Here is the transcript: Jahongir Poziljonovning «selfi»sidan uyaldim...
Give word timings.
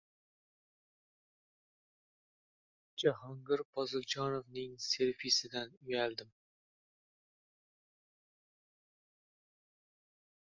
Jahongir 3.03 3.59
Poziljonovning 3.75 4.73
«selfi»sidan 4.85 5.77
uyaldim... 5.89 6.33